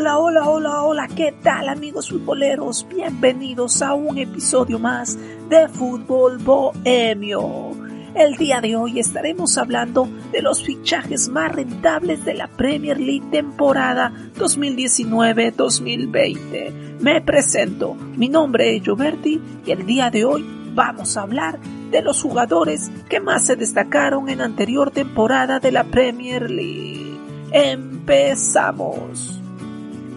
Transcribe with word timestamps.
Hola, 0.00 0.16
hola, 0.16 0.48
hola, 0.48 0.82
hola, 0.84 1.08
¿qué 1.08 1.34
tal 1.42 1.68
amigos 1.68 2.10
futboleros? 2.10 2.86
Bienvenidos 2.88 3.82
a 3.82 3.94
un 3.94 4.16
episodio 4.16 4.78
más 4.78 5.18
de 5.48 5.68
Fútbol 5.68 6.38
Bohemio. 6.38 7.72
El 8.14 8.36
día 8.36 8.60
de 8.60 8.76
hoy 8.76 9.00
estaremos 9.00 9.58
hablando 9.58 10.08
de 10.30 10.40
los 10.40 10.62
fichajes 10.62 11.28
más 11.28 11.50
rentables 11.50 12.24
de 12.24 12.34
la 12.34 12.46
Premier 12.46 13.00
League 13.00 13.26
temporada 13.32 14.12
2019-2020. 14.36 17.00
Me 17.00 17.20
presento, 17.20 17.94
mi 17.94 18.28
nombre 18.28 18.76
es 18.76 18.84
Gioberti 18.84 19.40
y 19.66 19.70
el 19.72 19.84
día 19.84 20.10
de 20.10 20.24
hoy 20.24 20.46
vamos 20.76 21.16
a 21.16 21.22
hablar 21.22 21.58
de 21.90 22.02
los 22.02 22.22
jugadores 22.22 22.88
que 23.08 23.18
más 23.18 23.46
se 23.46 23.56
destacaron 23.56 24.28
en 24.28 24.42
anterior 24.42 24.92
temporada 24.92 25.58
de 25.58 25.72
la 25.72 25.82
Premier 25.82 26.48
League. 26.48 27.18
Empezamos 27.50 29.37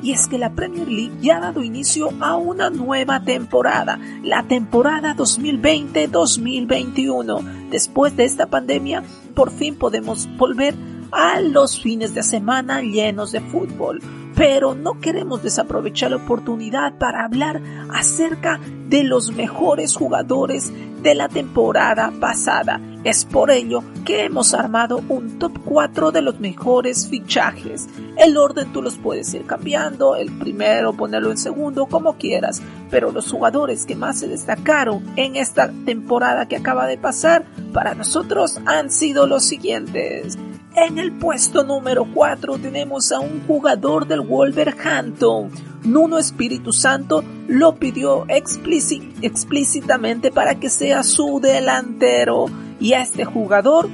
y 0.01 0.11
es 0.11 0.27
que 0.27 0.37
la 0.37 0.53
Premier 0.53 0.87
League 0.87 1.17
ya 1.21 1.37
ha 1.37 1.41
dado 1.41 1.63
inicio 1.63 2.09
a 2.19 2.35
una 2.35 2.69
nueva 2.69 3.23
temporada, 3.23 3.99
la 4.23 4.43
temporada 4.43 5.15
2020-2021. 5.15 7.69
Después 7.69 8.15
de 8.15 8.25
esta 8.25 8.45
pandemia, 8.47 9.03
por 9.35 9.51
fin 9.51 9.75
podemos 9.75 10.27
volver 10.37 10.75
a 11.11 11.41
los 11.41 11.81
fines 11.81 12.13
de 12.13 12.23
semana 12.23 12.81
llenos 12.81 13.31
de 13.31 13.41
fútbol. 13.41 14.01
Pero 14.35 14.75
no 14.75 14.99
queremos 14.99 15.43
desaprovechar 15.43 16.11
la 16.11 16.17
oportunidad 16.17 16.97
para 16.97 17.25
hablar 17.25 17.61
acerca 17.91 18.59
de 18.87 19.03
los 19.03 19.31
mejores 19.31 19.95
jugadores 19.95 20.71
de 21.03 21.15
la 21.15 21.27
temporada 21.27 22.13
pasada. 22.19 22.79
Es 23.03 23.25
por 23.25 23.49
ello 23.49 23.83
que 24.05 24.25
hemos 24.25 24.53
armado 24.53 25.01
un 25.09 25.39
top 25.39 25.53
4 25.65 26.11
de 26.11 26.21
los 26.21 26.39
mejores 26.39 27.07
fichajes. 27.07 27.87
El 28.15 28.37
orden 28.37 28.71
tú 28.71 28.83
los 28.83 28.99
puedes 28.99 29.33
ir 29.33 29.47
cambiando, 29.47 30.15
el 30.15 30.31
primero 30.31 30.93
ponerlo 30.93 31.31
en 31.31 31.39
segundo, 31.39 31.87
como 31.87 32.17
quieras, 32.17 32.61
pero 32.91 33.11
los 33.11 33.31
jugadores 33.31 33.87
que 33.87 33.95
más 33.95 34.19
se 34.19 34.27
destacaron 34.27 35.03
en 35.15 35.35
esta 35.35 35.71
temporada 35.83 36.47
que 36.47 36.57
acaba 36.57 36.85
de 36.85 36.99
pasar 36.99 37.43
para 37.73 37.95
nosotros 37.95 38.59
han 38.67 38.91
sido 38.91 39.25
los 39.25 39.43
siguientes. 39.43 40.37
En 40.75 40.99
el 40.99 41.11
puesto 41.11 41.63
número 41.63 42.05
4 42.13 42.59
tenemos 42.59 43.11
a 43.11 43.19
un 43.19 43.41
jugador 43.47 44.07
del 44.07 44.21
Wolverhampton. 44.21 45.49
Nuno 45.83 46.19
Espíritu 46.19 46.71
Santo 46.71 47.23
lo 47.47 47.73
pidió 47.75 48.25
explícitamente 48.29 50.31
para 50.31 50.59
que 50.59 50.69
sea 50.69 51.01
su 51.03 51.39
delantero 51.41 52.45
y 52.81 52.93
este 52.93 53.23
jugador 53.23 53.87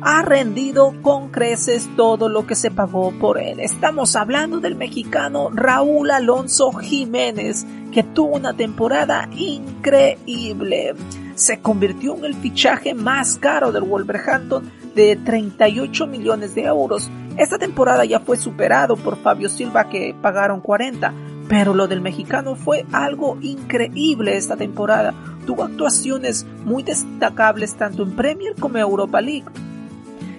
ha 0.00 0.22
rendido 0.22 0.94
con 1.02 1.28
creces 1.28 1.88
todo 1.96 2.28
lo 2.28 2.46
que 2.46 2.54
se 2.54 2.70
pagó 2.70 3.12
por 3.12 3.38
él. 3.38 3.60
Estamos 3.60 4.16
hablando 4.16 4.60
del 4.60 4.76
mexicano 4.76 5.50
Raúl 5.52 6.10
Alonso 6.10 6.72
Jiménez, 6.72 7.66
que 7.92 8.02
tuvo 8.02 8.36
una 8.36 8.54
temporada 8.54 9.28
increíble. 9.36 10.94
Se 11.34 11.60
convirtió 11.60 12.16
en 12.16 12.24
el 12.24 12.34
fichaje 12.34 12.94
más 12.94 13.36
caro 13.36 13.72
del 13.72 13.82
Wolverhampton 13.82 14.70
de 14.94 15.16
38 15.16 16.06
millones 16.06 16.54
de 16.54 16.62
euros. 16.64 17.10
Esta 17.36 17.58
temporada 17.58 18.04
ya 18.04 18.20
fue 18.20 18.36
superado 18.36 18.96
por 18.96 19.16
Fabio 19.16 19.48
Silva 19.48 19.88
que 19.88 20.14
pagaron 20.20 20.60
40, 20.60 21.12
pero 21.48 21.74
lo 21.74 21.86
del 21.86 22.00
mexicano 22.00 22.56
fue 22.56 22.84
algo 22.92 23.36
increíble 23.40 24.36
esta 24.36 24.56
temporada. 24.56 25.14
Tuvo 25.48 25.64
actuaciones 25.64 26.44
muy 26.66 26.82
destacables 26.82 27.74
tanto 27.74 28.02
en 28.02 28.14
Premier 28.14 28.54
como 28.54 28.76
en 28.76 28.82
Europa 28.82 29.22
League. 29.22 29.46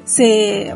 Se 0.05 0.75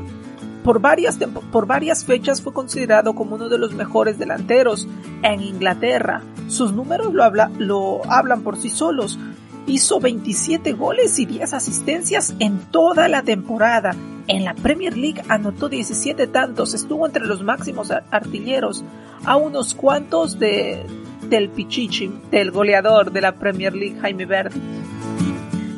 por 0.63 0.79
varias, 0.79 1.19
por 1.51 1.67
varias 1.67 2.03
fechas 2.03 2.41
fue 2.41 2.51
considerado 2.51 3.13
como 3.13 3.35
uno 3.35 3.47
de 3.47 3.59
los 3.59 3.75
mejores 3.75 4.17
delanteros 4.17 4.87
en 5.21 5.39
Inglaterra. 5.39 6.23
Sus 6.47 6.73
números 6.73 7.13
lo, 7.13 7.23
habla, 7.23 7.51
lo 7.59 8.01
hablan 8.11 8.41
por 8.41 8.57
sí 8.57 8.69
solos 8.69 9.19
hizo 9.67 9.99
27 9.99 10.73
goles 10.73 11.19
y 11.19 11.27
10 11.27 11.53
asistencias 11.53 12.33
en 12.39 12.57
toda 12.71 13.07
la 13.09 13.21
temporada. 13.21 13.95
En 14.25 14.45
la 14.45 14.55
Premier 14.55 14.97
League 14.97 15.21
anotó 15.29 15.69
17 15.69 16.25
tantos, 16.25 16.73
estuvo 16.73 17.05
entre 17.05 17.27
los 17.27 17.43
máximos 17.43 17.91
artilleros, 17.91 18.83
a 19.25 19.35
unos 19.35 19.75
cuantos 19.75 20.39
de, 20.39 20.83
del 21.29 21.49
Pichichi, 21.49 22.11
del 22.31 22.51
goleador 22.51 23.11
de 23.11 23.21
la 23.21 23.33
Premier 23.33 23.75
League, 23.75 23.99
Jaime 23.99 24.25
Verde. 24.25 24.59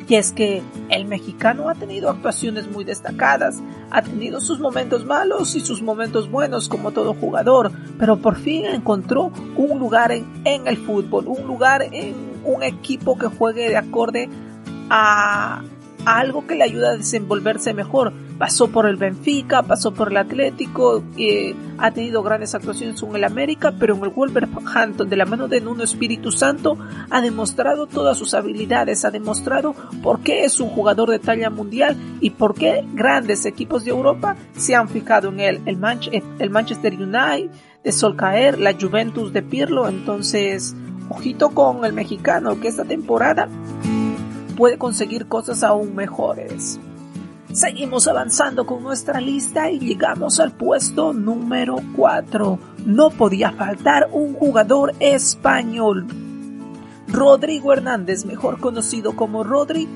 Y 0.07 0.15
es 0.15 0.31
que 0.31 0.61
el 0.89 1.05
mexicano 1.05 1.67
ha 1.67 1.73
tenido 1.73 2.11
actuaciones 2.11 2.69
muy 2.69 2.83
destacadas, 2.83 3.59
ha 3.89 4.03
tenido 4.03 4.39
sus 4.39 4.59
momentos 4.59 5.03
malos 5.03 5.55
y 5.55 5.61
sus 5.61 5.81
momentos 5.81 6.29
buenos 6.29 6.69
como 6.69 6.91
todo 6.91 7.15
jugador, 7.15 7.71
pero 7.97 8.17
por 8.17 8.35
fin 8.35 8.65
encontró 8.65 9.31
un 9.55 9.79
lugar 9.79 10.11
en, 10.11 10.25
en 10.45 10.67
el 10.67 10.77
fútbol, 10.77 11.25
un 11.27 11.47
lugar 11.47 11.81
en 11.91 12.13
un 12.43 12.61
equipo 12.61 13.17
que 13.17 13.27
juegue 13.27 13.67
de 13.69 13.77
acorde 13.77 14.29
a, 14.91 15.63
algo 16.05 16.45
que 16.45 16.55
le 16.55 16.63
ayuda 16.63 16.91
a 16.91 16.97
desenvolverse 16.97 17.73
mejor. 17.73 18.13
Pasó 18.37 18.67
por 18.67 18.85
el 18.85 18.97
Benfica, 18.97 19.63
pasó 19.63 19.93
por 19.93 20.11
el 20.11 20.17
Atlético, 20.17 21.03
eh, 21.17 21.55
ha 21.77 21.91
tenido 21.91 22.21
grandes 22.21 22.53
actuaciones 22.53 23.01
en 23.01 23.15
el 23.15 23.23
América, 23.23 23.73
pero 23.79 23.95
en 23.95 24.03
el 24.03 24.09
Wolverhampton, 24.09 25.09
de 25.09 25.15
la 25.15 25.25
mano 25.25 25.47
de 25.47 25.61
Nuno 25.61 25.83
Espíritu 25.83 26.31
Santo, 26.31 26.77
ha 27.09 27.21
demostrado 27.21 27.87
todas 27.87 28.17
sus 28.17 28.33
habilidades, 28.33 29.05
ha 29.05 29.11
demostrado 29.11 29.73
por 30.03 30.19
qué 30.19 30.43
es 30.43 30.59
un 30.59 30.69
jugador 30.69 31.09
de 31.09 31.19
talla 31.19 31.49
mundial 31.49 31.95
y 32.19 32.31
por 32.31 32.55
qué 32.55 32.83
grandes 32.93 33.45
equipos 33.45 33.85
de 33.85 33.91
Europa 33.91 34.35
se 34.57 34.75
han 34.75 34.89
fijado 34.89 35.29
en 35.29 35.39
él. 35.39 35.61
El, 35.65 35.79
el 36.39 36.49
Manchester 36.49 36.93
United 36.93 37.49
de 37.83 37.91
Solcaer, 37.91 38.59
la 38.59 38.73
Juventus 38.73 39.31
de 39.31 39.43
Pirlo, 39.43 39.87
entonces 39.87 40.75
Ojito 41.09 41.49
con 41.51 41.85
el 41.85 41.93
mexicano 41.93 42.59
que 42.59 42.67
esta 42.67 42.83
temporada 42.83 43.47
puede 44.55 44.77
conseguir 44.77 45.27
cosas 45.27 45.63
aún 45.63 45.95
mejores. 45.95 46.79
Seguimos 47.55 48.07
avanzando 48.07 48.65
con 48.65 48.83
nuestra 48.83 49.21
lista 49.21 49.71
y 49.71 49.79
llegamos 49.79 50.39
al 50.39 50.51
puesto 50.51 51.13
número 51.13 51.77
4. 51.95 52.59
No 52.85 53.09
podía 53.11 53.51
faltar 53.51 54.09
un 54.11 54.33
jugador 54.33 54.93
español. 54.99 56.05
Rodrigo 57.07 57.71
Hernández, 57.71 58.25
mejor 58.25 58.59
conocido 58.59 59.15
como 59.15 59.45
Rodri, 59.45 59.87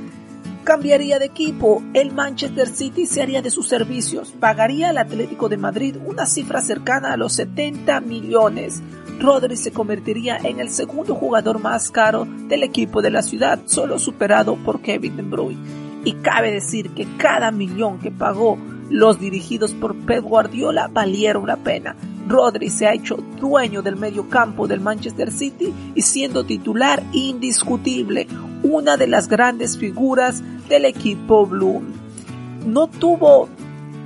cambiaría 0.63 1.19
de 1.19 1.25
equipo. 1.25 1.83
El 1.93 2.13
Manchester 2.13 2.67
City 2.67 3.05
se 3.05 3.21
haría 3.21 3.41
de 3.41 3.51
sus 3.51 3.67
servicios. 3.67 4.33
Pagaría 4.39 4.89
al 4.89 4.97
Atlético 4.97 5.49
de 5.49 5.57
Madrid 5.57 5.97
una 6.05 6.25
cifra 6.25 6.61
cercana 6.61 7.11
a 7.11 7.17
los 7.17 7.33
70 7.33 7.99
millones. 8.01 8.81
Rodri 9.19 9.57
se 9.57 9.71
convertiría 9.71 10.37
en 10.37 10.59
el 10.59 10.69
segundo 10.69 11.13
jugador 11.13 11.59
más 11.59 11.91
caro 11.91 12.25
del 12.47 12.63
equipo 12.63 13.01
de 13.01 13.11
la 13.11 13.21
ciudad, 13.21 13.59
solo 13.65 13.99
superado 13.99 14.55
por 14.55 14.81
Kevin 14.81 15.17
De 15.17 15.23
Bruyne. 15.23 15.59
Y 16.05 16.13
cabe 16.13 16.51
decir 16.51 16.91
que 16.91 17.05
cada 17.17 17.51
millón 17.51 17.99
que 17.99 18.11
pagó 18.11 18.57
los 18.89 19.19
dirigidos 19.19 19.73
por 19.73 19.95
Pep 19.95 20.23
Guardiola 20.23 20.87
valieron 20.87 21.47
la 21.47 21.57
pena. 21.57 21.95
Rodri 22.27 22.69
se 22.69 22.87
ha 22.87 22.93
hecho 22.93 23.17
dueño 23.39 23.81
del 23.81 23.97
medio 23.97 24.29
campo 24.29 24.67
del 24.67 24.79
Manchester 24.79 25.31
City 25.31 25.73
y 25.95 26.01
siendo 26.01 26.45
titular 26.45 27.03
indiscutible, 27.11 28.27
una 28.63 28.95
de 28.95 29.07
las 29.07 29.27
grandes 29.27 29.77
figuras 29.77 30.41
del 30.69 30.85
equipo 30.85 31.45
Blue. 31.45 31.81
No 32.65 32.87
tuvo 32.87 33.49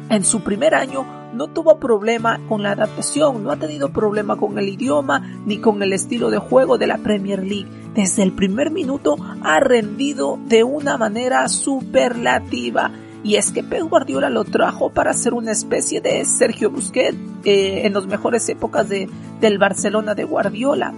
en 0.09 0.23
su 0.23 0.41
primer 0.41 0.73
año 0.73 1.22
no 1.33 1.47
tuvo 1.47 1.79
problema 1.79 2.39
con 2.47 2.63
la 2.63 2.71
adaptación, 2.71 3.43
no 3.43 3.51
ha 3.51 3.57
tenido 3.57 3.89
problema 3.89 4.37
con 4.37 4.57
el 4.57 4.69
idioma 4.69 5.41
ni 5.45 5.57
con 5.57 5.81
el 5.81 5.93
estilo 5.93 6.29
de 6.29 6.37
juego 6.37 6.77
de 6.77 6.87
la 6.87 6.97
Premier 6.97 7.43
League. 7.43 7.67
Desde 7.93 8.23
el 8.23 8.31
primer 8.31 8.71
minuto 8.71 9.15
ha 9.41 9.59
rendido 9.59 10.39
de 10.47 10.63
una 10.63 10.97
manera 10.97 11.47
superlativa. 11.47 12.91
Y 13.23 13.35
es 13.35 13.51
que 13.51 13.63
Pep 13.63 13.83
Guardiola 13.83 14.29
lo 14.29 14.43
trajo 14.43 14.89
para 14.89 15.13
ser 15.13 15.33
una 15.33 15.51
especie 15.51 16.01
de 16.01 16.25
Sergio 16.25 16.69
Busquets 16.69 17.17
eh, 17.45 17.85
en 17.85 17.93
las 17.93 18.05
mejores 18.05 18.47
épocas 18.49 18.89
de, 18.89 19.09
del 19.39 19.57
Barcelona 19.57 20.13
de 20.13 20.25
Guardiola. 20.25 20.93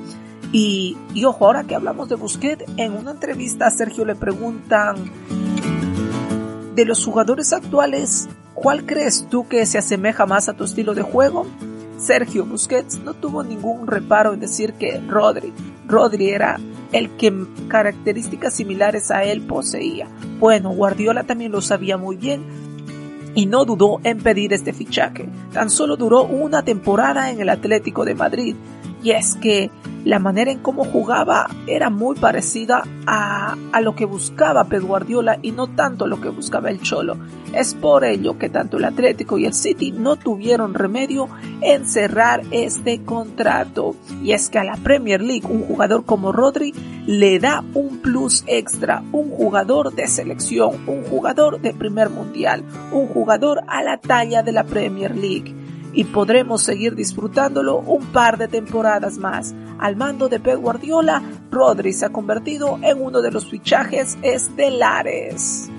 Y, 0.52 0.98
y 1.14 1.26
ojo, 1.26 1.46
ahora 1.46 1.66
que 1.66 1.76
hablamos 1.76 2.10
de 2.10 2.16
Busquets, 2.16 2.66
en 2.78 2.94
una 2.94 3.12
entrevista 3.12 3.68
a 3.68 3.70
Sergio 3.70 4.06
le 4.06 4.16
preguntan 4.16 4.96
de 6.76 6.86
los 6.86 7.06
jugadores 7.06 7.54
actuales, 7.54 8.28
¿Cuál 8.56 8.86
crees 8.86 9.28
tú 9.30 9.48
que 9.48 9.66
se 9.66 9.78
asemeja 9.78 10.26
más 10.26 10.50
a 10.50 10.54
tu 10.54 10.64
estilo 10.64 10.96
de 10.96 11.04
juego? 11.04 11.46
Sergio 12.00 12.46
Busquets 12.46 13.00
no 13.00 13.14
tuvo 13.14 13.44
ningún 13.44 13.86
reparo 13.86 14.34
en 14.34 14.40
decir 14.40 14.74
que 14.74 15.00
Rodri, 15.08 15.54
Rodri 15.88 16.30
era 16.30 16.60
el 16.92 17.10
que 17.12 17.34
características 17.68 18.54
similares 18.54 19.12
a 19.12 19.24
él 19.24 19.42
poseía. 19.42 20.08
Bueno, 20.40 20.72
Guardiola 20.72 21.24
también 21.24 21.52
lo 21.52 21.62
sabía 21.62 21.98
muy 21.98 22.16
bien 22.16 22.44
y 23.36 23.46
no 23.46 23.66
dudó 23.66 24.00
en 24.04 24.20
pedir 24.20 24.54
este 24.54 24.74
fichaje. 24.74 25.28
Tan 25.52 25.70
solo 25.70 25.98
duró 25.98 26.24
una 26.24 26.64
temporada 26.64 27.30
en 27.32 27.42
el 27.42 27.50
Atlético 27.50 28.06
de 28.06 28.16
Madrid. 28.16 28.56
Y 29.04 29.12
es 29.12 29.36
que 29.36 29.70
La 30.06 30.20
manera 30.20 30.52
en 30.52 30.60
cómo 30.60 30.86
jugaba 30.86 31.50
era 31.66 31.90
muy 31.90 32.16
parecida 32.16 32.84
a, 33.08 33.56
a 33.72 33.82
lo 33.82 33.96
que 33.96 34.06
buscaba 34.06 34.66
Pep 34.66 34.84
Guardiola 34.84 35.40
y 35.42 35.52
no 35.52 35.66
tanto 35.66 36.06
lo 36.06 36.22
que 36.22 36.30
buscaba 36.30 36.70
el 36.70 36.80
Cholo. 36.80 37.18
Es 37.56 37.74
por 37.74 38.06
ello 38.06 38.38
que 38.38 38.50
tanto 38.50 38.78
el 38.78 38.86
Atlético 38.86 39.40
y 39.40 39.46
el 39.46 39.56
City 39.56 39.92
no 39.92 40.16
tuvieron 40.16 40.76
remedio 40.76 41.28
en 41.62 41.88
cerrar 41.88 42.44
este 42.52 43.04
contrato. 43.04 43.96
Y 44.24 44.34
es 44.34 44.50
que 44.50 44.60
a 44.60 44.64
la 44.64 44.78
Premier 44.78 45.24
League 45.24 45.48
un 45.50 45.64
jugador 45.64 46.06
como 46.06 46.32
Rodri 46.32 46.76
le 47.08 47.40
da 47.40 47.64
un 47.74 47.98
plus 47.98 48.44
extra, 48.46 49.04
un 49.12 49.32
jugador 49.32 49.96
de 49.96 50.08
selección, 50.08 50.88
un 50.88 51.04
jugador 51.04 51.62
de 51.62 51.74
primer 51.74 52.12
mundial, 52.12 52.64
un 52.92 53.08
jugador 53.08 53.64
a 53.68 53.82
la 53.82 53.98
talla 53.98 54.44
de 54.44 54.52
la 54.52 54.66
Premier 54.66 55.16
League 55.16 55.55
y 55.96 56.04
podremos 56.04 56.62
seguir 56.62 56.94
disfrutándolo 56.94 57.78
un 57.80 58.06
par 58.08 58.38
de 58.38 58.48
temporadas 58.48 59.18
más. 59.18 59.56
Al 59.80 59.96
mando 59.96 60.30
de 60.30 60.40
Pep 60.40 60.60
Guardiola, 60.60 61.24
Rodri 61.50 61.94
se 61.94 62.06
ha 62.06 62.10
convertido 62.10 62.78
en 62.82 63.02
uno 63.02 63.22
de 63.22 63.32
los 63.32 63.50
fichajes 63.50 64.18
estelares. 64.22 65.70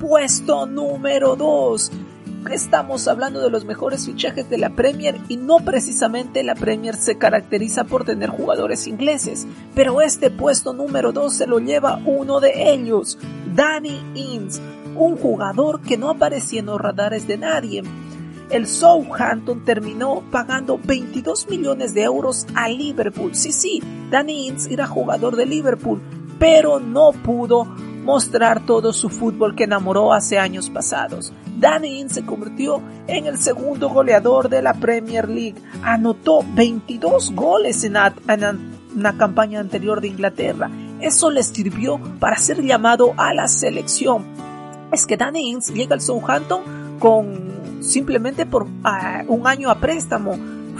Puesto 0.00 0.66
número 0.66 1.34
2. 1.34 1.90
Estamos 2.50 3.08
hablando 3.08 3.40
de 3.40 3.50
los 3.50 3.64
mejores 3.64 4.06
fichajes 4.06 4.48
de 4.48 4.58
la 4.58 4.70
Premier 4.70 5.18
y 5.26 5.36
no 5.36 5.56
precisamente 5.58 6.44
la 6.44 6.54
Premier 6.54 6.94
se 6.94 7.18
caracteriza 7.18 7.84
por 7.84 8.04
tener 8.04 8.30
jugadores 8.30 8.86
ingleses, 8.86 9.48
pero 9.74 10.00
este 10.00 10.30
puesto 10.30 10.72
número 10.72 11.10
2 11.10 11.32
se 11.32 11.46
lo 11.48 11.58
lleva 11.58 12.00
uno 12.06 12.38
de 12.38 12.72
ellos, 12.72 13.18
Danny 13.52 14.00
Ings, 14.14 14.60
un 14.94 15.16
jugador 15.16 15.80
que 15.80 15.96
no 15.96 16.10
aparecía 16.10 16.60
en 16.60 16.66
los 16.66 16.80
radares 16.80 17.26
de 17.26 17.36
nadie, 17.36 17.82
el 18.50 18.66
Southampton 18.66 19.64
terminó 19.64 20.22
pagando 20.30 20.78
22 20.82 21.48
millones 21.48 21.94
de 21.94 22.02
euros 22.02 22.46
a 22.54 22.68
Liverpool. 22.68 23.34
Sí, 23.34 23.52
sí, 23.52 23.82
Danny 24.10 24.46
Ings 24.46 24.66
era 24.66 24.86
jugador 24.86 25.36
de 25.36 25.46
Liverpool, 25.46 26.00
pero 26.38 26.78
no 26.78 27.12
pudo 27.12 27.64
mostrar 27.64 28.64
todo 28.64 28.92
su 28.92 29.08
fútbol 29.08 29.56
que 29.56 29.64
enamoró 29.64 30.12
hace 30.12 30.38
años 30.38 30.70
pasados. 30.70 31.32
Danny 31.58 32.00
Ings 32.00 32.12
se 32.12 32.24
convirtió 32.24 32.80
en 33.08 33.26
el 33.26 33.38
segundo 33.38 33.88
goleador 33.88 34.48
de 34.48 34.62
la 34.62 34.74
Premier 34.74 35.28
League. 35.28 35.56
Anotó 35.82 36.44
22 36.54 37.34
goles 37.34 37.82
en, 37.82 37.96
una 38.94 39.18
campaña 39.18 39.58
anterior 39.58 40.00
de 40.00 40.08
Inglaterra. 40.08 40.70
Eso 41.00 41.30
le 41.30 41.42
sirvió 41.42 42.00
para 42.20 42.36
ser 42.36 42.62
llamado 42.62 43.12
a 43.16 43.34
la 43.34 43.48
selección. 43.48 44.24
Es 44.92 45.04
que 45.04 45.16
Danny 45.16 45.50
Ings 45.50 45.74
llega 45.74 45.94
al 45.94 46.00
Southampton 46.00 46.85
con 46.98 47.56
simplemente 47.80 48.46
por 48.46 48.66
ah, 48.84 49.22
un 49.28 49.46
año 49.46 49.70
a 49.70 49.78
préstamo. 49.78 50.36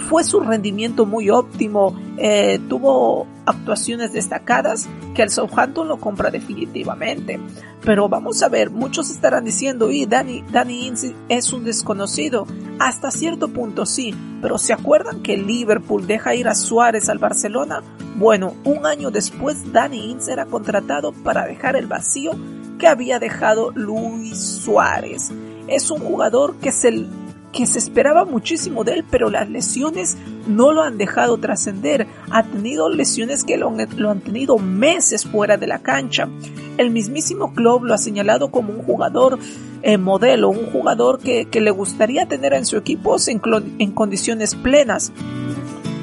Fue 0.09 0.23
su 0.23 0.41
rendimiento 0.41 1.07
muy 1.07 1.31
óptimo, 1.31 1.99
eh, 2.17 2.59
tuvo 2.69 3.25
actuaciones 3.47 4.13
destacadas 4.13 4.87
que 5.15 5.23
el 5.23 5.31
Southampton 5.31 5.87
lo 5.87 5.97
compra 5.97 6.29
definitivamente. 6.29 7.39
Pero 7.83 8.07
vamos 8.07 8.43
a 8.43 8.49
ver, 8.49 8.69
muchos 8.69 9.09
estarán 9.09 9.45
diciendo, 9.45 9.89
y 9.89 10.05
Danny, 10.05 10.43
Danny 10.51 10.93
es 11.29 11.51
un 11.51 11.63
desconocido. 11.63 12.45
Hasta 12.77 13.09
cierto 13.09 13.47
punto 13.47 13.87
sí, 13.87 14.13
pero 14.39 14.59
¿se 14.59 14.71
acuerdan 14.71 15.23
que 15.23 15.35
Liverpool 15.35 16.05
deja 16.05 16.35
ir 16.35 16.47
a 16.47 16.53
Suárez 16.53 17.09
al 17.09 17.17
Barcelona? 17.17 17.81
Bueno, 18.17 18.53
un 18.65 18.85
año 18.85 19.09
después 19.09 19.73
Danny 19.73 20.11
Ings 20.11 20.27
era 20.27 20.45
contratado 20.45 21.11
para 21.11 21.47
dejar 21.47 21.75
el 21.75 21.87
vacío 21.87 22.31
que 22.77 22.87
había 22.87 23.17
dejado 23.17 23.71
Luis 23.71 24.37
Suárez 24.37 25.31
es 25.67 25.91
un 25.91 25.99
jugador 25.99 26.55
que 26.55 26.71
se, 26.71 27.05
que 27.51 27.65
se 27.65 27.79
esperaba 27.79 28.25
muchísimo 28.25 28.83
de 28.83 28.93
él, 28.93 29.05
pero 29.09 29.29
las 29.29 29.49
lesiones 29.49 30.17
no 30.47 30.71
lo 30.71 30.83
han 30.83 30.97
dejado 30.97 31.37
trascender. 31.37 32.07
Ha 32.29 32.43
tenido 32.43 32.89
lesiones 32.89 33.43
que 33.43 33.57
lo, 33.57 33.69
han 33.69 34.21
tenido 34.21 34.57
meses 34.57 35.25
fuera 35.25 35.57
de 35.57 35.67
la 35.67 35.79
cancha. 35.79 36.29
El 36.77 36.91
mismísimo 36.91 37.53
club 37.53 37.85
lo 37.85 37.93
ha 37.93 37.97
señalado 37.97 38.51
como 38.51 38.73
un 38.73 38.83
jugador 38.83 39.39
eh, 39.81 39.97
modelo, 39.97 40.49
un 40.49 40.67
jugador 40.67 41.19
que, 41.19 41.47
le 41.51 41.71
gustaría 41.71 42.27
tener 42.27 42.53
en 42.53 42.65
su 42.65 42.77
equipo 42.77 43.15
en, 43.27 43.41
en 43.79 43.91
condiciones 43.91 44.55
plenas. 44.55 45.11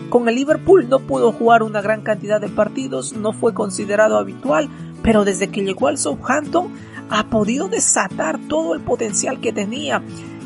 Con 0.08 0.28
el 0.28 0.36
Liverpool 0.36 0.88
no 0.88 1.00
pudo 1.00 1.32
jugar 1.32 1.62
una 1.62 1.80
gran 1.80 2.02
cantidad 2.02 2.40
de 2.40 2.48
partidos, 2.48 3.14
no 3.14 3.32
fue 3.32 3.52
considerado 3.52 4.16
habitual, 4.16 4.68
pero 5.02 5.24
desde 5.24 5.48
que 5.48 5.62
llegó 5.62 5.88
al 5.88 5.98
Southampton 5.98 6.72
ha 7.10 7.28
podido 7.28 7.68
desatar 7.68 8.38
todo 8.48 8.74
el 8.74 8.80
potencial 8.80 9.40
que 9.40 9.52
tenía. 9.52 10.02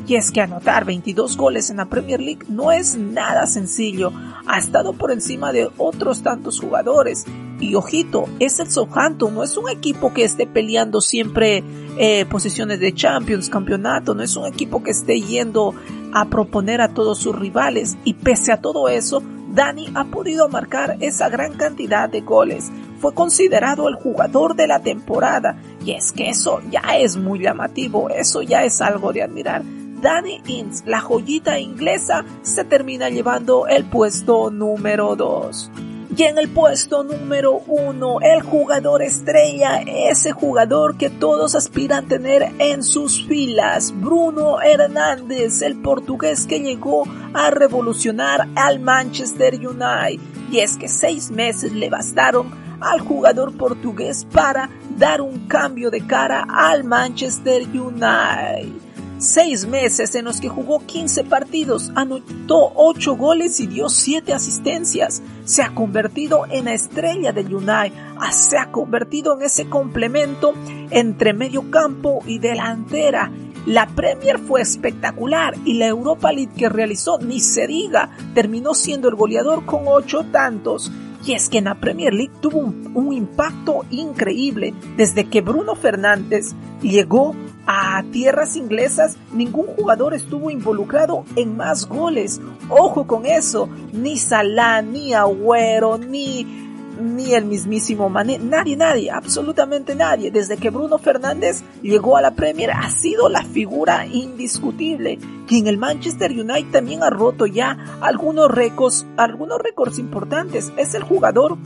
Y 0.07 0.17
es 0.17 0.31
que 0.31 0.41
anotar 0.41 0.87
22 0.87 1.37
goles 1.37 1.69
en 1.69 1.77
la 1.77 1.85
Premier 1.85 2.21
League 2.21 2.47
no 2.49 2.73
es 2.73 2.97
nada 2.97 3.47
sencillo. 3.47 4.11
Ha 4.47 4.59
estado 4.59 4.95
por 4.95 5.11
encima 5.11 5.53
de 5.53 5.69
otros 5.77 6.23
tantos 6.23 6.61
jugadores. 6.61 7.27
Y 7.61 7.75
ojito, 7.75 8.25
es 8.39 8.59
el 8.59 8.71
Southampton, 8.71 9.35
no 9.35 9.43
es 9.43 9.57
un 9.59 9.69
equipo 9.69 10.15
que 10.15 10.25
esté 10.25 10.47
peleando 10.47 11.03
siempre 11.03 11.63
eh, 11.99 12.25
posiciones 12.27 12.81
de 12.81 12.95
Champions, 12.95 13.51
campeonato, 13.51 14.15
no 14.15 14.23
es 14.23 14.37
un 14.37 14.47
equipo 14.47 14.83
que 14.83 14.93
esté 14.93 15.21
yendo 15.21 15.75
a 16.15 16.27
proponer 16.27 16.81
a 16.81 16.95
todos 16.95 17.19
sus 17.19 17.37
rivales. 17.37 17.99
Y 18.05 18.15
pese 18.15 18.53
a 18.53 18.63
todo 18.63 18.89
eso, 18.89 19.23
Dani 19.53 19.91
ha 19.95 20.05
podido 20.05 20.49
marcar 20.49 20.97
esa 21.01 21.29
gran 21.29 21.55
cantidad 21.55 22.09
de 22.09 22.21
goles. 22.21 22.71
Fue 23.01 23.15
considerado 23.15 23.89
el 23.89 23.95
jugador 23.95 24.57
de 24.57 24.67
la 24.67 24.81
temporada 24.81 25.57
y 25.85 25.93
es 25.93 26.13
que 26.13 26.31
eso 26.31 26.61
ya 26.71 26.97
es 26.99 27.17
muy 27.17 27.41
llamativo, 27.41 28.11
eso 28.11 28.43
ya 28.43 28.65
es 28.65 28.81
algo 28.81 29.13
de 29.13 29.23
admirar. 29.23 29.63
Danny 30.01 30.41
Ings, 30.47 30.85
la 30.87 31.01
joyita 31.01 31.59
inglesa, 31.59 32.25
se 32.43 32.65
termina 32.65 33.09
llevando 33.09 33.67
el 33.67 33.85
puesto 33.85 34.51
número 34.51 35.17
2. 35.17 35.71
Y 36.17 36.23
en 36.25 36.39
el 36.39 36.49
puesto 36.49 37.05
número 37.05 37.63
1, 37.67 38.21
el 38.23 38.43
jugador 38.43 39.03
estrella, 39.03 39.83
ese 39.87 40.33
jugador 40.33 40.97
que 40.97 41.11
todos 41.11 41.55
aspiran 41.55 42.09
tener 42.09 42.51
en 42.59 42.83
sus 42.83 43.25
filas, 43.27 43.93
Bruno 43.95 44.61
Hernández, 44.61 45.63
el 45.63 45.77
portugués 45.77 46.47
que 46.47 46.61
llegó 46.61 47.05
a 47.35 47.51
revolucionar 47.51 48.49
al 48.57 48.81
Manchester 48.81 49.55
United. 49.55 50.21
Y 50.51 50.59
es 50.61 50.77
que 50.77 50.89
seis 50.89 51.31
meses 51.31 51.73
le 51.73 51.91
bastaron 51.91 52.68
al 52.81 53.01
jugador 53.01 53.57
portugués 53.57 54.27
para 54.33 54.71
dar 54.97 55.21
un 55.21 55.47
cambio 55.49 55.91
de 55.91 56.07
cara 56.07 56.47
al 56.49 56.85
Manchester 56.85 57.63
United. 57.63 58.89
Seis 59.19 59.67
meses 59.67 60.15
en 60.15 60.27
los 60.27 60.41
que 60.41 60.49
jugó 60.49 60.87
15 60.87 61.25
partidos, 61.25 61.91
anotó 61.97 62.73
8 62.77 63.17
goles 63.17 63.59
y 63.59 63.67
dio 63.67 63.89
7 63.89 64.33
asistencias. 64.33 65.23
Se 65.45 65.63
ha 65.63 65.75
convertido 65.75 66.45
en 66.49 66.67
la 66.67 66.75
estrella 66.75 67.33
del 67.33 67.53
United, 67.53 67.93
ah, 68.17 68.31
se 68.31 68.59
ha 68.59 68.71
convertido 68.71 69.35
en 69.35 69.43
ese 69.43 69.69
complemento 69.69 70.55
entre 70.91 71.33
medio 71.33 71.69
campo 71.69 72.23
y 72.27 72.39
delantera. 72.39 73.33
La 73.67 73.89
Premier 73.89 74.39
fue 74.39 74.61
espectacular 74.61 75.57
y 75.65 75.75
la 75.75 75.89
Europa 75.89 76.31
League 76.31 76.53
que 76.57 76.69
realizó, 76.69 77.19
ni 77.19 77.41
se 77.41 77.67
diga, 77.67 78.11
terminó 78.35 78.73
siendo 78.73 79.09
el 79.09 79.17
goleador 79.17 79.67
con 79.67 79.83
8 79.87 80.27
tantos. 80.31 80.93
Y 81.29 81.35
es 81.35 81.51
que 81.51 81.59
en 81.59 81.65
la 81.65 81.75
Premier 81.75 82.15
League 82.15 82.33
tuvo 82.41 82.61
un, 82.61 83.13
impacto 83.13 83.85
increíble. 83.91 84.73
Desde 84.97 85.29
que 85.29 85.43
Bruno 85.43 85.75
Fernández 85.75 86.55
llegó 86.81 87.35
a 87.67 88.03
tierras 88.13 88.57
inglesas, 88.57 89.19
ningún 89.35 89.67
jugador 89.67 90.15
estuvo 90.15 90.51
involucrado 90.51 91.27
en 91.37 91.55
más 91.55 91.87
goles. 91.87 92.41
Ojo 92.71 93.07
con 93.07 93.27
eso, 93.27 93.69
ni 93.93 94.17
Salah, 94.17 94.81
ni 94.81 95.13
Agüero, 95.13 95.99
ni 95.99 96.68
ni 97.01 97.35
el 97.35 97.45
mismísimo 97.45 98.09
Mané, 98.09 98.39
nadie, 98.39 98.77
nadie, 98.77 99.11
absolutamente 99.11 99.95
nadie. 99.95 100.31
Desde 100.31 100.57
que 100.57 100.71
Bruno 100.71 100.99
Fernández 100.99 101.63
llegó 101.83 102.17
a 102.17 102.23
la 102.23 102.33
Premier 102.33 102.71
ha 102.71 102.91
sido 102.91 103.29
la 103.29 103.43
figura 103.43 104.07
indiscutible, 104.07 105.19
que 105.47 105.59
en 105.59 105.67
el 105.67 105.79
Manchester 105.79 106.33
United 106.33 106.71
también 106.71 107.03
ha 107.03 107.11
roto 107.11 107.47
ya 107.47 107.99
algunos 108.01 108.51
récords, 108.51 109.07
algunos 109.17 109.59
récords 109.61 109.99
importantes. 109.99 110.73
Es 110.77 110.95
el 110.95 111.03
jugador 111.03 111.57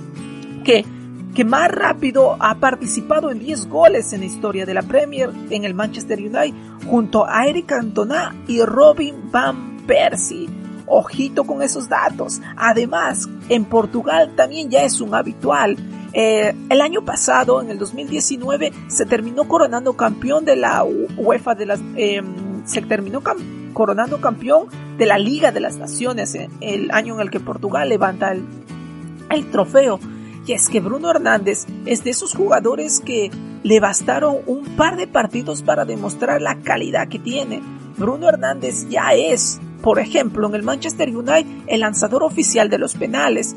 que 0.65 0.85
que 1.35 1.45
más 1.45 1.71
rápido 1.71 2.37
ha 2.41 2.57
participado 2.57 3.31
en 3.31 3.39
10 3.39 3.69
goles 3.69 4.13
en 4.13 4.21
la 4.21 4.27
historia 4.27 4.67
de 4.67 4.75
la 4.75 4.83
Premier 4.83 5.31
en 5.51 5.65
el 5.65 5.73
Manchester 5.75 6.19
United 6.19 6.55
junto 6.87 7.27
a 7.27 7.47
Eric 7.47 7.67
Cantona 7.67 8.35
y 8.47 8.61
Robin 8.63 9.31
Van 9.31 9.79
Persie. 9.87 10.62
Ojito 10.87 11.45
con 11.45 11.63
esos 11.63 11.89
datos. 11.89 12.41
Además, 12.57 13.29
en 13.49 13.65
Portugal 13.65 14.33
también 14.37 14.71
ya 14.71 14.83
es 14.83 15.01
un 15.01 15.15
habitual. 15.15 15.77
Eh, 16.13 16.55
el 16.69 16.81
año 16.81 17.05
pasado, 17.05 17.63
en 17.63 17.71
el 17.71 17.79
2019, 17.79 18.73
se 18.89 19.07
terminó 19.07 19.45
coronando 19.49 19.95
campeón 19.95 20.45
de 20.45 20.57
la 20.57 20.85
UEFA 20.85 21.55
de 21.55 21.67
las, 21.67 21.81
em, 21.97 22.67
se 22.67 22.83
terminó 22.83 23.23
coronando 23.73 24.21
campeón 24.21 24.67
de 24.99 25.07
la 25.07 25.19
Liga 25.19 25.53
de 25.53 25.61
las 25.61 25.77
Naciones, 25.77 26.35
eh, 26.35 26.51
el 26.61 26.91
año 26.91 27.15
en 27.15 27.21
el 27.21 27.31
que 27.31 27.41
Portugal 27.41 27.89
levanta 27.89 28.33
el, 28.33 28.45
el 29.31 29.51
trofeo. 29.51 29.99
Y 30.47 30.53
es 30.53 30.69
que 30.69 30.81
Bruno 30.81 31.11
Hernández 31.11 31.67
es 31.87 32.05
de 32.05 32.11
esos 32.11 32.35
jugadores 32.35 33.01
que 33.01 33.31
le 33.63 33.81
bastaron 33.81 34.39
un 34.47 34.65
par 34.77 34.97
de 34.97 35.07
partidos 35.07 35.63
para 35.63 35.85
demostrar 35.85 36.43
la 36.43 36.57
calidad 36.57 37.09
que 37.09 37.21
tiene. 37.21 37.63
Bruno 37.97 38.29
Hernández 38.29 38.89
ya 38.89 39.15
es 39.15 39.61
por 39.83 39.99
ejemplo, 39.99 40.49
en 40.49 40.55
el 40.55 40.63
Manchester 40.63 41.15
United, 41.15 41.65
el 41.67 41.81
lanzador 41.81 42.23
oficial 42.23 42.71
de 42.71 42.79
los 42.79 42.95
penales. 42.95 43.55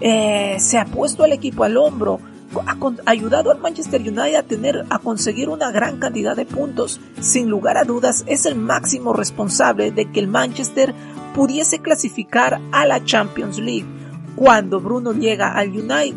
eh, 0.00 0.56
se 0.58 0.78
ha 0.78 0.84
puesto 0.84 1.24
al 1.24 1.32
equipo 1.32 1.64
al 1.64 1.76
hombro, 1.76 2.20
ha 2.66 2.76
ayudado 3.10 3.50
al 3.50 3.58
Manchester 3.58 4.00
United 4.00 4.34
a 4.36 4.42
tener, 4.42 4.84
a 4.90 4.98
conseguir 4.98 5.48
una 5.48 5.70
gran 5.70 5.98
cantidad 5.98 6.36
de 6.36 6.46
puntos. 6.46 7.00
Sin 7.20 7.48
lugar 7.48 7.76
a 7.76 7.84
dudas, 7.84 8.24
es 8.26 8.46
el 8.46 8.56
máximo 8.56 9.12
responsable 9.12 9.90
de 9.90 10.10
que 10.10 10.20
el 10.20 10.28
Manchester 10.28 10.94
pudiese 11.34 11.80
clasificar 11.80 12.60
a 12.72 12.86
la 12.86 13.04
Champions 13.04 13.58
League. 13.58 13.86
Cuando 14.36 14.80
Bruno 14.80 15.12
llega 15.12 15.52
al 15.52 15.70
United, 15.70 16.14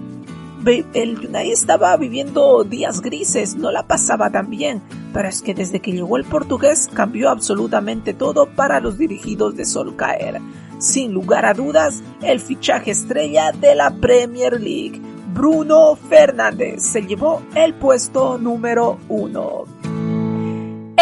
el 0.94 1.18
United 1.18 1.52
estaba 1.52 1.96
viviendo 1.98 2.64
días 2.64 3.02
grises, 3.02 3.56
no 3.56 3.72
la 3.72 3.88
pasaba 3.88 4.30
tan 4.30 4.50
bien, 4.50 4.82
pero 5.14 5.28
es 5.28 5.42
que 5.42 5.54
desde 5.54 5.80
que 5.80 5.92
llegó 5.92 6.18
el 6.18 6.26
portugués 6.26 6.90
cambió 6.94 7.30
absolutamente 7.30 8.14
todo 8.14 8.48
para 8.48 8.80
los 8.80 8.98
dirigidos 8.98 9.56
de 9.56 9.66
Solcaer. 9.66 10.40
Sin 10.80 11.14
lugar 11.14 11.46
a 11.46 11.54
dudas, 11.54 12.02
el 12.22 12.40
fichaje 12.40 12.92
estrella 12.92 13.52
de 13.52 13.76
la 13.76 13.92
Premier 13.92 14.62
League, 14.62 15.02
Bruno 15.34 15.96
Fernández, 15.96 16.82
se 16.84 17.02
llevó 17.02 17.42
el 17.56 17.74
puesto 17.74 18.38
número 18.38 18.98
uno. 19.10 19.66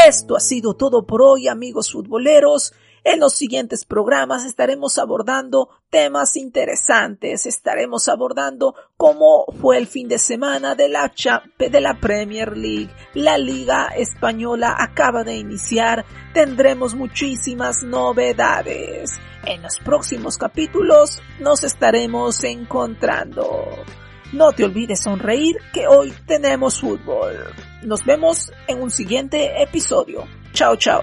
Esto 0.07 0.35
ha 0.35 0.39
sido 0.39 0.75
todo 0.75 1.05
por 1.05 1.21
hoy, 1.21 1.47
amigos 1.47 1.91
futboleros. 1.91 2.73
En 3.09 3.21
los 3.21 3.35
siguientes 3.35 3.85
programas 3.85 4.43
estaremos 4.43 4.97
abordando 4.97 5.69
temas 5.89 6.35
interesantes, 6.35 7.45
estaremos 7.45 8.09
abordando 8.09 8.75
cómo 8.97 9.45
fue 9.61 9.77
el 9.77 9.87
fin 9.87 10.09
de 10.09 10.17
semana 10.17 10.75
de 10.75 10.89
la, 10.89 11.13
de 11.57 11.79
la 11.79 12.01
Premier 12.01 12.57
League, 12.57 12.93
la 13.13 13.37
Liga 13.37 13.87
Española 13.95 14.75
acaba 14.77 15.23
de 15.23 15.37
iniciar, 15.37 16.03
tendremos 16.33 16.95
muchísimas 16.95 17.81
novedades. 17.81 19.17
En 19.45 19.61
los 19.61 19.79
próximos 19.79 20.37
capítulos 20.37 21.21
nos 21.39 21.63
estaremos 21.63 22.43
encontrando. 22.43 23.69
No 24.33 24.51
te 24.51 24.65
olvides 24.65 24.99
sonreír 24.99 25.55
que 25.73 25.87
hoy 25.87 26.13
tenemos 26.25 26.81
fútbol. 26.81 27.37
Nos 27.83 28.03
vemos 28.03 28.51
en 28.67 28.81
un 28.81 28.91
siguiente 28.91 29.63
episodio. 29.63 30.27
Chao, 30.51 30.75
chao. 30.75 31.01